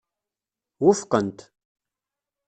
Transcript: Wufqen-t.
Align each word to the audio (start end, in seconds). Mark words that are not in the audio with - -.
Wufqen-t. 0.83 1.39